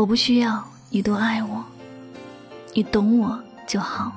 [0.00, 1.62] 我不需要你多爱我，
[2.72, 4.10] 你懂我就好。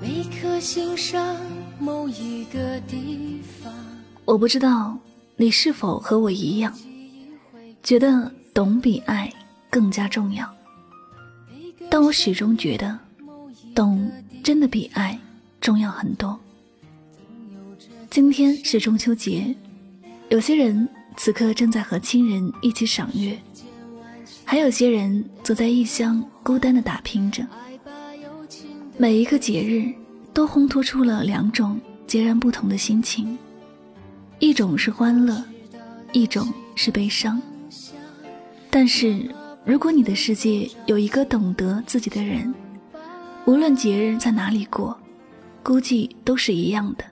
[0.00, 1.36] 每颗心上
[1.78, 3.70] 某一个地方，
[4.24, 4.96] 我不知道
[5.36, 6.72] 你是否和我一样，
[7.82, 9.30] 觉得懂比爱
[9.68, 10.50] 更加重要。
[11.90, 12.98] 但我始终觉得，
[13.74, 14.10] 懂
[14.42, 15.18] 真的比爱
[15.60, 16.40] 重要很多。
[18.10, 19.54] 今天是中秋节，
[20.30, 23.38] 有些人此刻正在和亲人一起赏月，
[24.44, 27.46] 还有些人则在异乡孤单的打拼着。
[28.98, 29.92] 每一个节日
[30.34, 33.38] 都烘托出了两种截然不同的心情，
[34.40, 35.40] 一种是欢乐，
[36.12, 37.40] 一种是悲伤。
[38.68, 39.24] 但是。
[39.62, 42.52] 如果你的世界有一个懂得自己的人，
[43.44, 44.98] 无论节日在哪里过，
[45.62, 47.04] 估计都是一样的。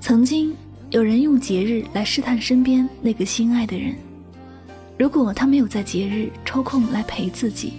[0.00, 0.54] 曾经
[0.90, 3.96] 有人用节日来试探身边那个心爱的人。
[4.96, 7.72] 如果他没有在节日抽空来陪自己，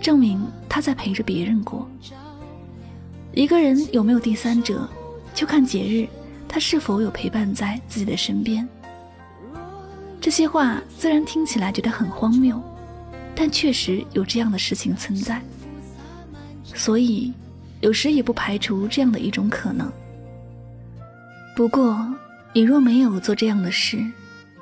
[0.00, 1.86] 证明他在陪着别人过。
[3.34, 4.88] 一个人有没有第三者，
[5.34, 6.06] 就看节日
[6.48, 8.66] 他是否有陪伴在自己的身边。
[10.20, 12.62] 这些话虽然听起来觉得很荒谬，
[13.34, 15.42] 但确实有这样的事情存在。
[16.64, 17.32] 所以，
[17.80, 19.92] 有时也不排除这样的一种可能。
[21.56, 22.08] 不过，
[22.52, 23.98] 你若没有做这样的事，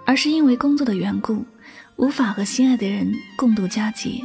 [0.06, 1.44] 而是因为工作的缘故。
[1.96, 4.22] 无法和心爱的人共度佳节，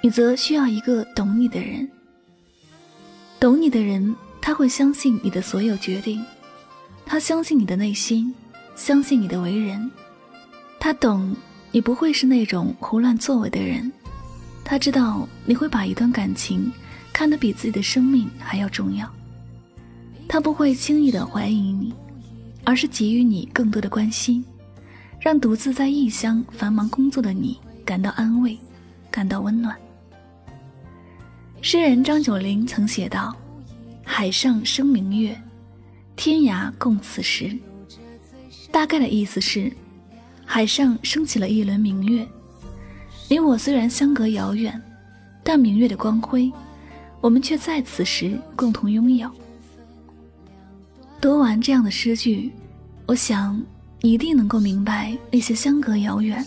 [0.00, 1.90] 你则需要一个懂你的人。
[3.40, 6.20] 懂你的人，他会相信你的所有决定，
[7.06, 8.34] 他相信你的内心，
[8.74, 9.88] 相信你的为人。
[10.80, 11.34] 他懂
[11.70, 13.92] 你不会是那种胡乱作为的人，
[14.64, 16.72] 他知道你会把一段感情
[17.12, 19.08] 看得比自己的生命还要重要。
[20.28, 21.94] 他不会轻易的怀疑你，
[22.64, 24.44] 而是给予你更多的关心。
[25.20, 28.56] 让独自在异乡繁忙工作的你感到安慰，
[29.10, 29.76] 感到温暖。
[31.60, 33.36] 诗人张九龄曾写道
[34.04, 35.38] ：“海上生明月，
[36.16, 37.56] 天涯共此时。”
[38.70, 39.72] 大概的意思是，
[40.44, 42.26] 海上升起了一轮明月，
[43.28, 44.80] 你我虽然相隔遥远，
[45.42, 46.50] 但明月的光辉，
[47.20, 49.30] 我们却在此时共同拥有。
[51.20, 52.52] 读完这样的诗句，
[53.06, 53.60] 我想。
[54.00, 56.46] 你一定能够明白那些相隔遥远，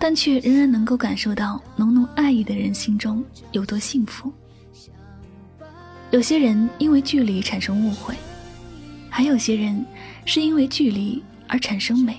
[0.00, 3.22] 但却仍然能够感受到浓浓爱意的人心中
[3.52, 4.32] 有多幸福。
[6.10, 8.16] 有些人因为距离产生误会，
[9.10, 9.84] 还有些人
[10.24, 12.16] 是因为距离而产生美。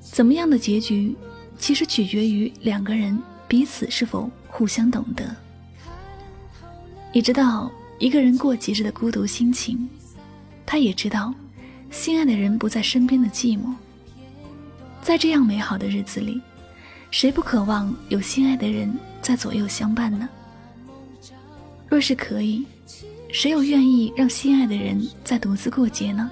[0.00, 1.16] 怎么样的结局，
[1.58, 3.18] 其实取决于两个人
[3.48, 5.34] 彼此是否互相懂得。
[7.12, 9.88] 你知道一个人过节日的孤独心情，
[10.66, 11.34] 他也知道。
[11.88, 13.72] 心爱的人不在身边的寂寞，
[15.06, 16.42] 在这样美好的日子里，
[17.12, 20.28] 谁不渴望有心爱的人在左右相伴呢？
[21.88, 22.66] 若是可以，
[23.32, 26.28] 谁又愿意让心爱的人在独自过节呢？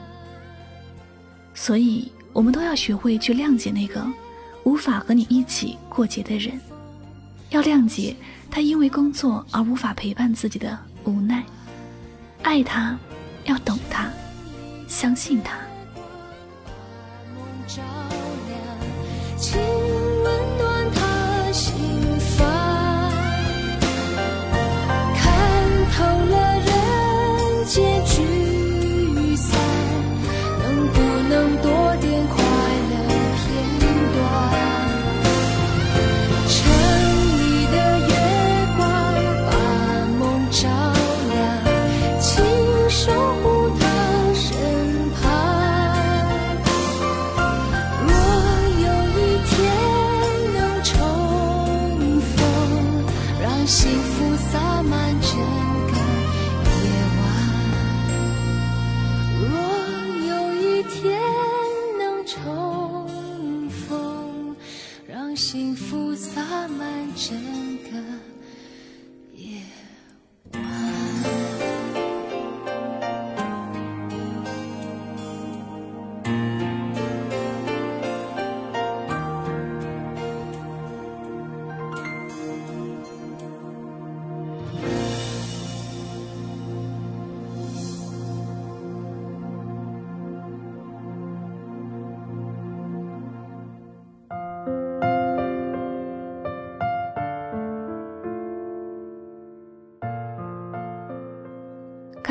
[1.55, 4.05] 所以，我们都要学会去谅解那个
[4.65, 6.61] 无法和你一起过节的人，
[7.51, 8.17] 要谅解
[8.51, 11.45] 他因为工作而无法陪伴自己的无奈，
[12.43, 12.99] 爱他，
[13.45, 14.11] 要懂他。
[14.89, 15.64] 相信他。
[19.45, 19.84] 情。
[53.67, 54.04] 心。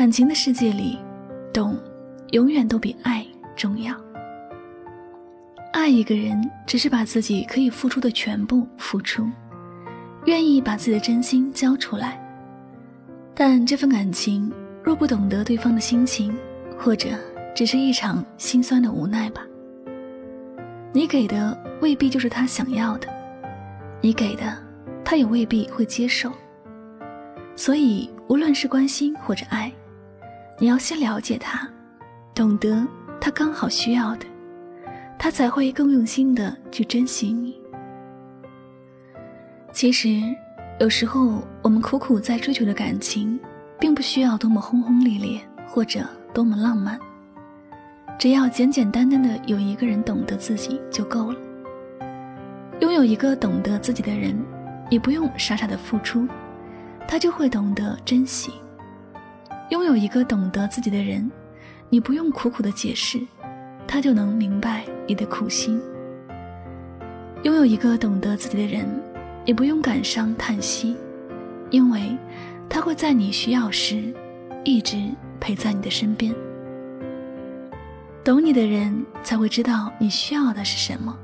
[0.04, 0.98] 感情的世界里，
[1.50, 1.74] 懂
[2.32, 3.96] 永远都比爱重要。
[5.72, 9.26] 爱一个人，只是把自己可以付出的全部付出，
[10.26, 12.22] 愿意把自己的真心交出来。
[13.34, 14.52] 但这份感情
[14.82, 16.36] 若不懂得对方的心情，
[16.78, 17.08] 或者
[17.56, 19.40] 只是一场心酸的无奈吧。
[20.92, 23.08] 你给的未必就是他想要的，
[24.02, 24.54] 你给的
[25.02, 26.30] 他也未必会接受。
[27.56, 29.72] 所以，无论是关心或者爱，
[30.58, 31.68] 你要先了解他，
[32.34, 32.86] 懂得
[33.20, 34.26] 他刚好需要的，
[35.18, 37.60] 他才会更用心的去珍惜你。
[39.72, 40.20] 其实，
[40.78, 43.38] 有时候我们苦苦在追求的感情，
[43.80, 46.98] 并不需要多么轰轰烈烈或者多么浪漫。
[48.16, 51.38] 只要简简单单的有一个人懂得自己就够了。
[52.80, 54.40] 拥有一个懂得自己的人，
[54.88, 56.28] 你不用傻傻的付出，
[57.08, 58.52] 他就会懂得珍惜；
[59.74, 61.28] 拥有一个懂得自己的人，
[61.90, 63.18] 你不用苦苦的解释，
[63.88, 65.80] 他就能明白你的苦心；
[67.42, 68.86] 拥有一个懂得自己的人，
[69.44, 70.96] 你不用感伤叹息，
[71.70, 72.16] 因为
[72.68, 74.14] 他会在你需要时，
[74.62, 74.96] 一直
[75.40, 76.32] 陪在你的身边。
[78.22, 81.18] 懂你的人才会知道你需要的是什么，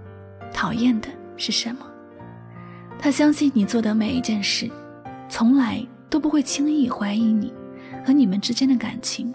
[0.52, 1.06] 讨厌的
[1.36, 1.86] 是什么。
[2.98, 4.68] 他相信你做的每一件事，
[5.28, 7.54] 从来都不会轻易怀疑你
[8.04, 9.32] 和你们之间的感情。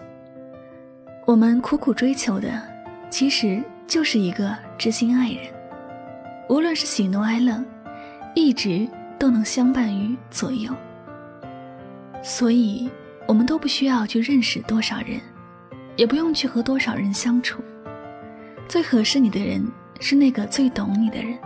[1.26, 2.62] 我们苦苦追求的，
[3.10, 5.40] 其实就是一个知心爱人，
[6.48, 7.64] 无论是喜怒哀乐，
[8.34, 8.88] 一直
[9.18, 10.72] 都能相伴于左右。
[12.22, 12.90] 所以，
[13.26, 15.20] 我们都不需要去认识多少人。
[15.96, 17.62] 也不用去和多少人相处，
[18.68, 19.66] 最合适你的人
[19.98, 21.38] 是那个最懂你的人。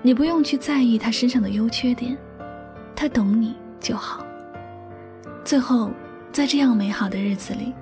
[0.00, 2.16] 你不用去在意他身上的优缺点，
[2.94, 4.25] 他懂你就好。
[5.46, 5.92] 最后，
[6.32, 7.72] 在这样美好的日子里，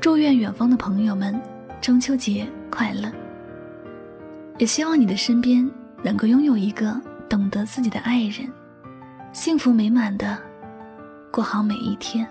[0.00, 1.40] 祝愿远方的朋友们
[1.80, 3.08] 中秋节快乐。
[4.58, 5.70] 也希望你的身边
[6.02, 8.52] 能够拥有一个懂得自己的爱人，
[9.32, 10.36] 幸福美满的
[11.30, 12.28] 过好每一天。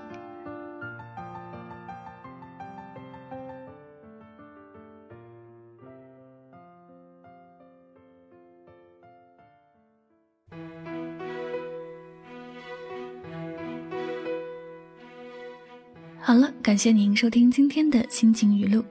[16.69, 18.85] 感谢您收听今天的心情语录。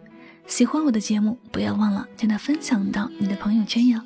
[0.49, 4.03] 喜欢我的节目，不要忘了将它分享到你的朋友圈哟。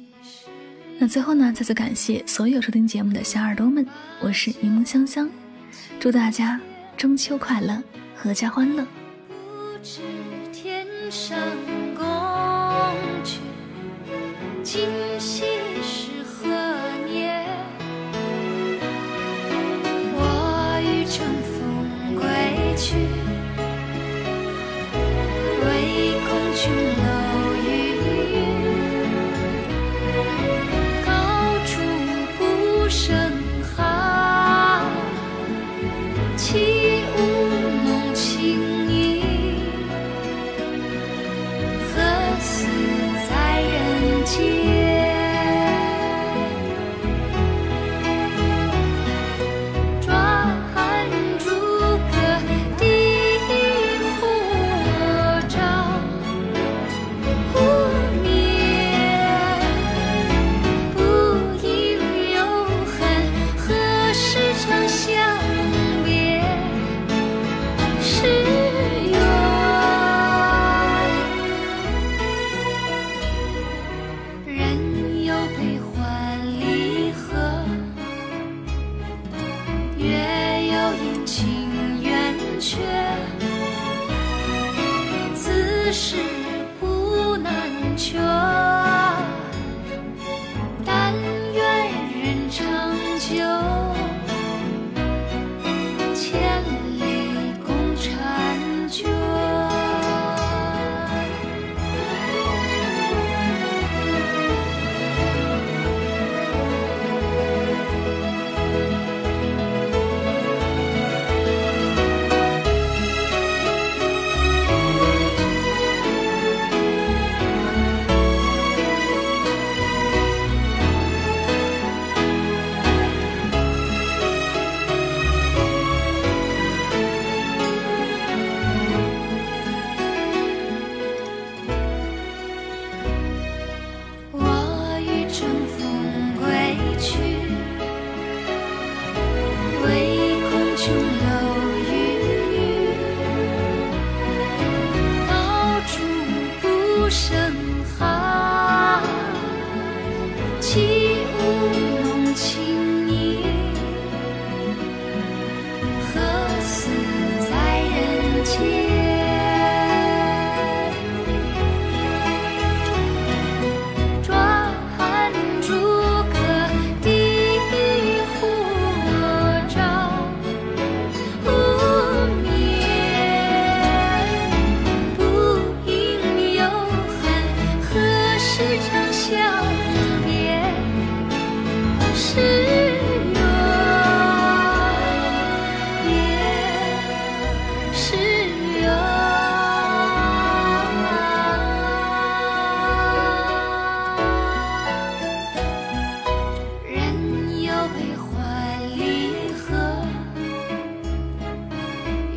[0.99, 3.87] 那最后呢，再次感谢所有收听节目的小耳朵们，
[4.21, 5.31] 我是柠檬香香，
[5.99, 6.61] 祝大家
[6.99, 7.83] 中秋快乐，
[8.23, 8.87] 阖家欢乐。
[9.27, 9.35] 不
[9.83, 10.03] 知
[10.53, 11.39] 天上
[11.97, 12.05] 宫
[13.25, 13.39] 阙，
[14.63, 14.87] 今
[15.19, 15.45] 夕
[44.39, 44.82] 何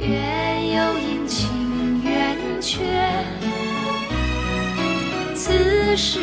[0.07, 2.83] 月有阴晴圆缺
[5.33, 6.19] 此事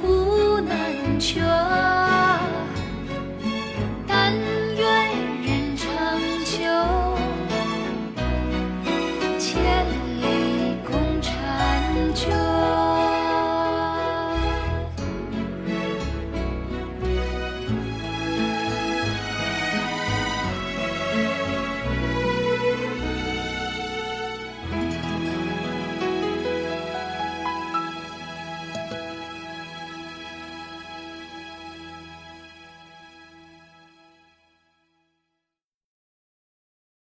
[0.00, 1.44] 古难全